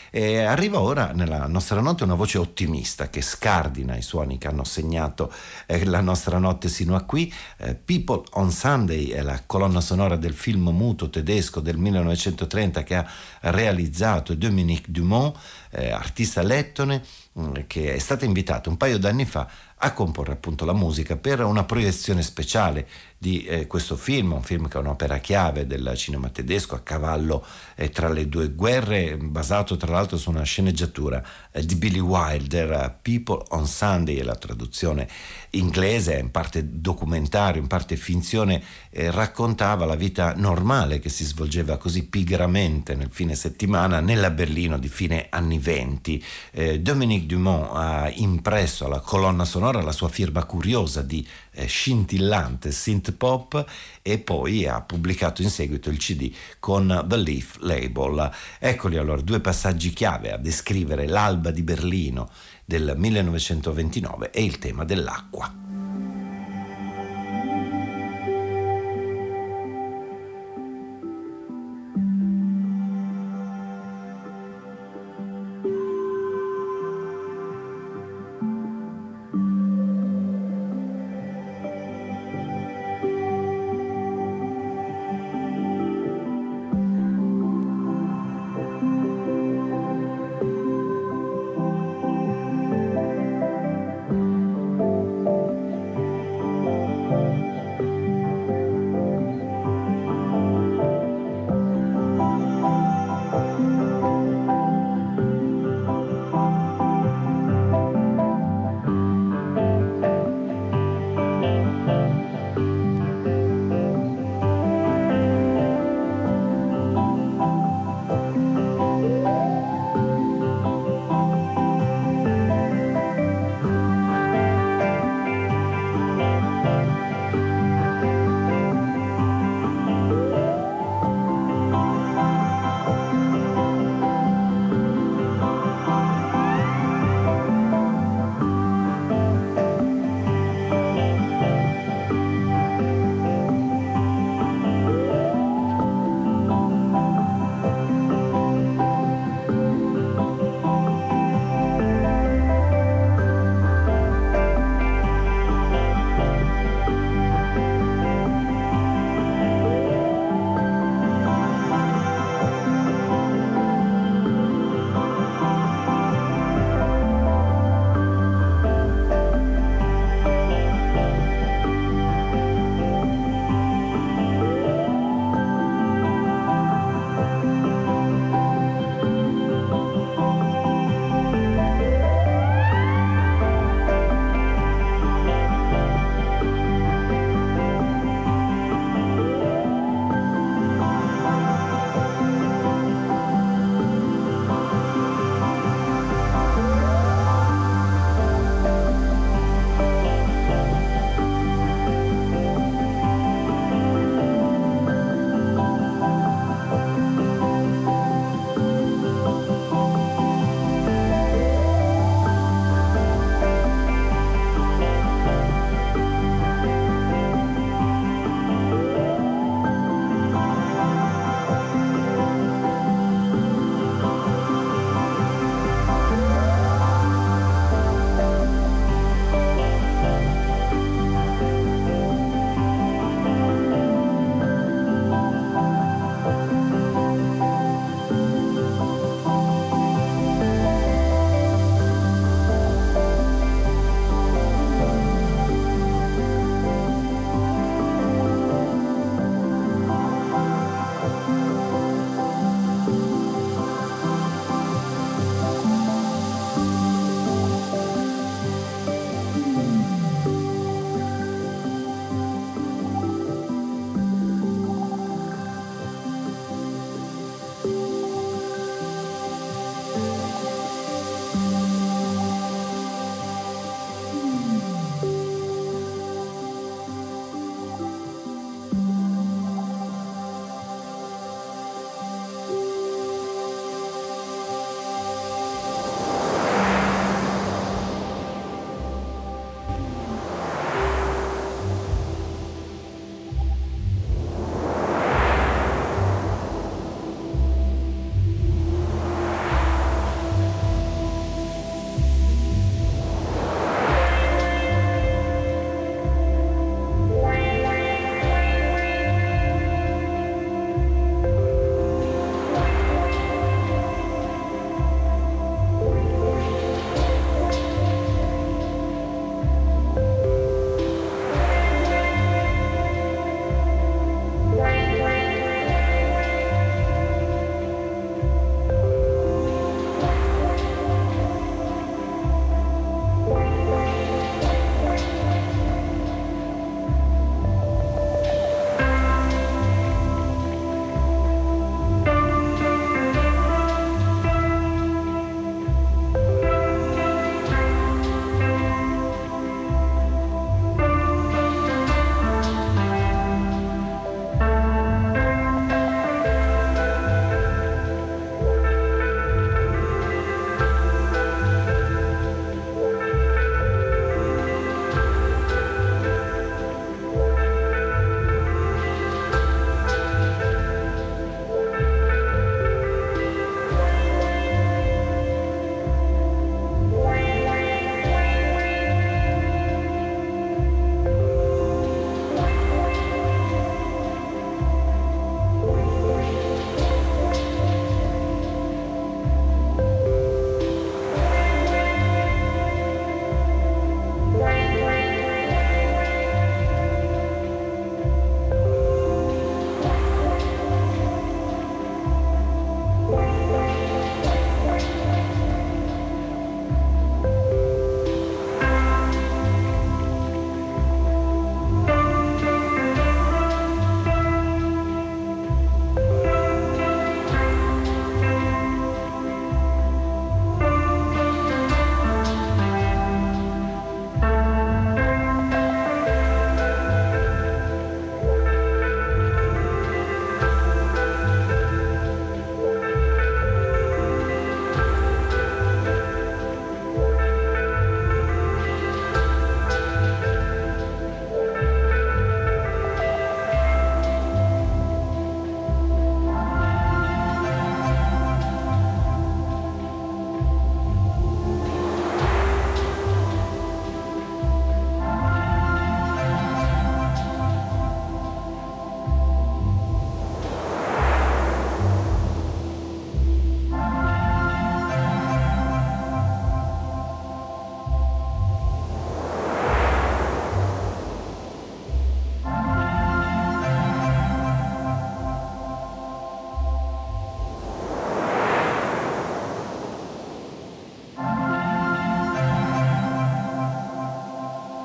[0.09, 4.63] E arriva ora nella nostra notte una voce ottimista che scardina i suoni che hanno
[4.63, 5.31] segnato
[5.65, 7.31] eh, la nostra notte sino a qui.
[7.57, 12.95] Eh, People on Sunday è la colonna sonora del film muto tedesco del 1930 che
[12.95, 13.07] ha
[13.41, 15.37] realizzato Dominique Dumont,
[15.71, 17.03] eh, artista lettone,
[17.39, 19.47] mm, che è stata invitata un paio d'anni fa
[19.79, 22.87] a comporre appunto la musica per una proiezione speciale
[23.19, 27.43] di eh, questo film, un film che è un'opera chiave del cinema tedesco a cavallo
[27.75, 32.99] eh, tra le due guerre, basato tra l'altro su una sceneggiatura eh, di Billy Wilder,
[33.01, 35.07] People on Sunday è la traduzione
[35.51, 38.61] inglese, in parte documentario, in parte finzione,
[38.91, 44.77] eh, raccontava la vita normale che si svolgeva così pigramente nel fine settimana nella Berlino
[44.77, 46.23] di fine anni venti.
[46.51, 52.71] Eh, Dominique Dumont ha impresso alla colonna sonora la sua firma curiosa di eh, scintillante
[53.13, 53.65] pop
[54.01, 58.31] e poi ha pubblicato in seguito il CD con The Leaf Label.
[58.59, 62.29] Eccoli allora due passaggi chiave a descrivere l'alba di Berlino
[62.65, 65.66] del 1929 e il tema dell'acqua.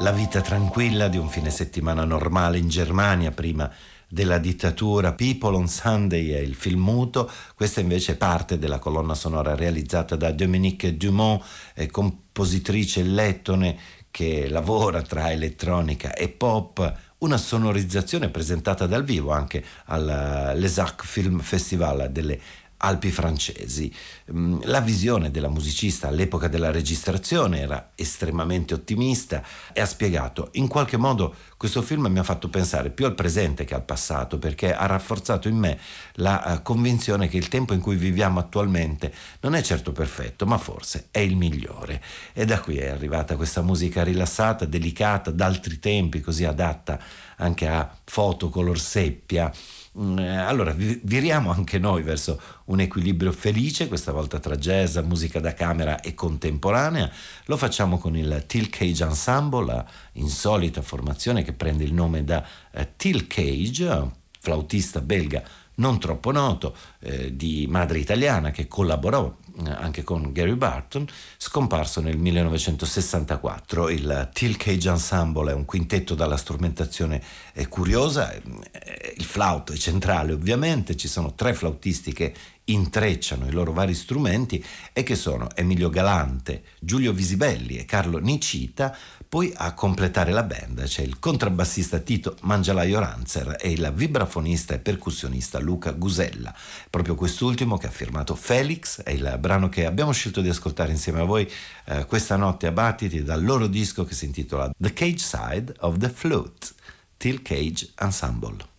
[0.02, 3.70] La vita tranquilla di un fine settimana normale in Germania prima
[4.08, 5.12] della dittatura.
[5.12, 10.16] People on Sunday è il film muto, questa invece è parte della colonna sonora realizzata
[10.16, 11.44] da Dominique Dumont,
[11.92, 13.78] compositrice lettone
[14.10, 22.10] che lavora tra elettronica e pop, una sonorizzazione presentata dal vivo anche all'Esac Film Festival
[22.10, 22.40] delle
[22.84, 23.94] Alpi francesi.
[24.32, 29.40] Mm, la visione della musicista all'epoca della registrazione era estremamente ottimista
[29.72, 33.64] e ha spiegato in qualche modo questo film mi ha fatto pensare più al presente
[33.64, 35.78] che al passato perché ha rafforzato in me
[36.14, 40.58] la uh, convinzione che il tempo in cui viviamo attualmente non è certo perfetto ma
[40.58, 42.02] forse è il migliore
[42.32, 46.98] e da qui è arrivata questa musica rilassata, delicata, d'altri tempi così adatta
[47.36, 54.10] anche a foto color seppia eh, allora viriamo anche noi verso un equilibrio felice, questa
[54.10, 57.10] volta tra jazz, musica da camera e contemporanea.
[57.46, 62.42] Lo facciamo con il Till Cage Ensemble, la insolita formazione che prende il nome da
[62.72, 64.10] eh, Till Cage,
[64.40, 65.42] flautista belga
[65.76, 69.34] non troppo noto, eh, di madre italiana che collaborò
[69.64, 73.88] eh, anche con Gary Barton, scomparso nel 1964.
[73.88, 77.22] Il Till Cage Ensemble è un quintetto dalla strumentazione
[77.52, 83.52] eh, curiosa, eh, il flauto è centrale ovviamente, ci sono tre flautisti che intrecciano i
[83.52, 88.96] loro vari strumenti e che sono Emilio Galante, Giulio Visibelli e Carlo Nicita,
[89.28, 94.78] poi a completare la band c'è il contrabbassista Tito Mangialaio Ranzer e il vibrafonista e
[94.78, 96.54] percussionista Luca Gusella.
[96.90, 101.20] Proprio quest'ultimo che ha firmato Felix è il brano che abbiamo scelto di ascoltare insieme
[101.20, 101.50] a voi
[101.86, 105.96] eh, questa notte a Battiti dal loro disco che si intitola The Cage Side of
[105.96, 106.68] the Flute,
[107.16, 108.71] Till Cage Ensemble.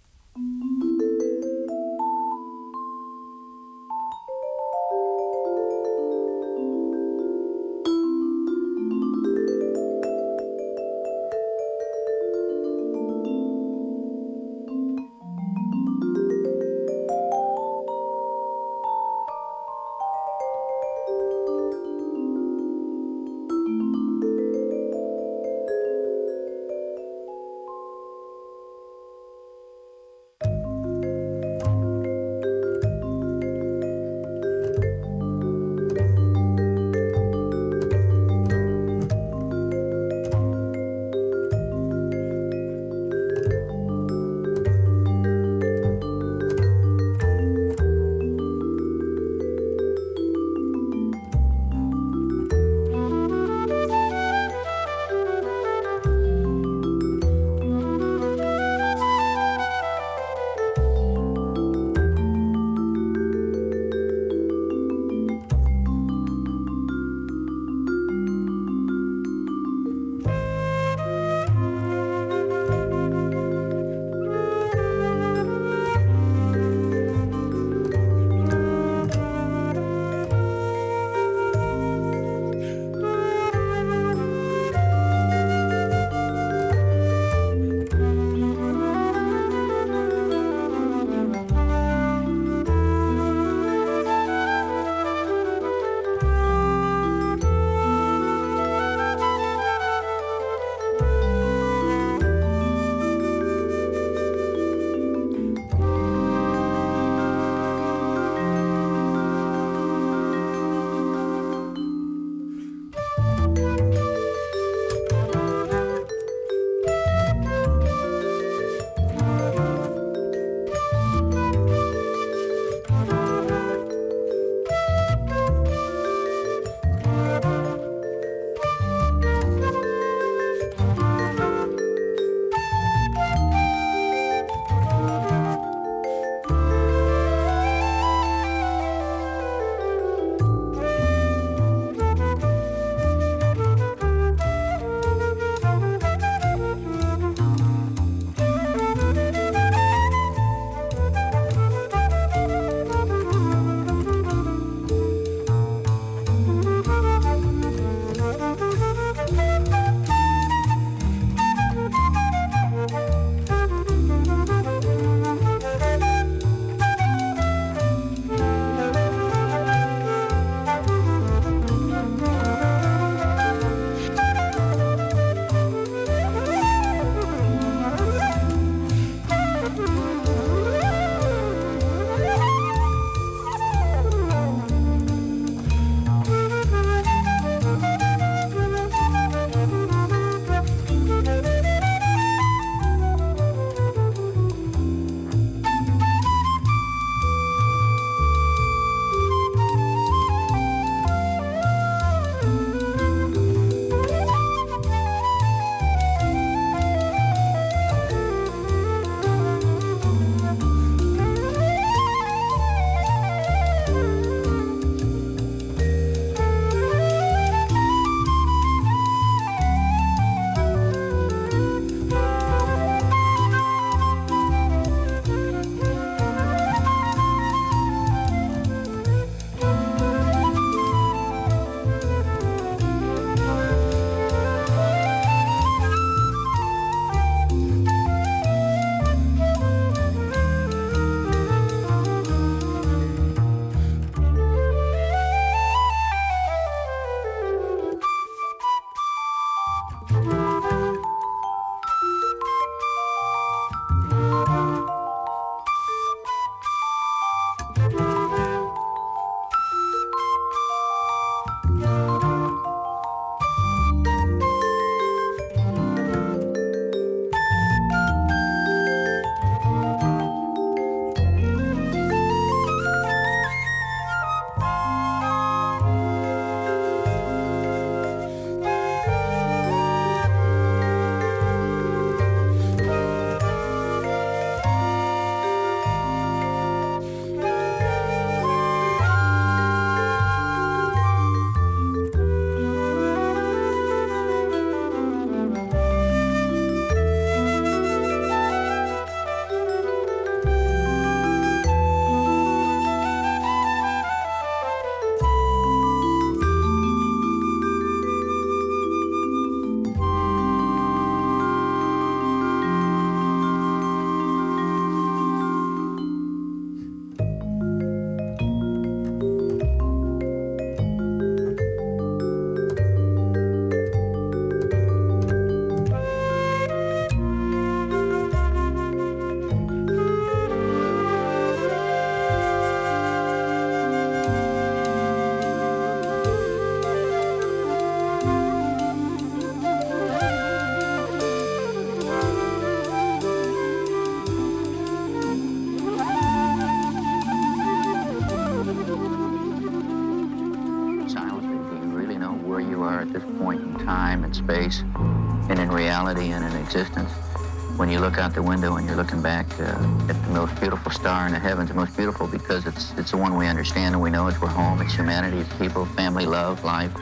[358.44, 359.64] The window and you're looking back uh,
[360.10, 363.18] at the most beautiful star in the heavens, the most beautiful because it's it's the
[363.18, 366.64] one we understand and we know it's we're home, it's humanity, it's people, family, love,
[366.64, 366.94] life.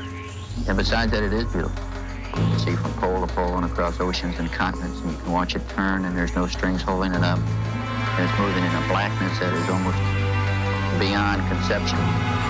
[0.67, 1.83] And besides that, it is beautiful.
[2.27, 5.31] You can see from pole to pole and across oceans and continents, and you can
[5.31, 7.39] watch it turn, and there's no strings holding it up.
[7.39, 9.97] And it's moving in a blackness that is almost
[10.99, 12.40] beyond conception.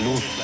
[0.00, 0.39] salud.